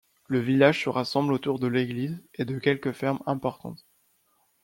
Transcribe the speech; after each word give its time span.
Le 0.25 0.39
village 0.39 0.83
se 0.83 0.89
rassemble 0.89 1.31
autour 1.31 1.59
de 1.59 1.67
l'église 1.67 2.23
et 2.33 2.43
de 2.43 2.57
quelques 2.57 2.91
fermes 2.91 3.21
importantes. 3.27 3.85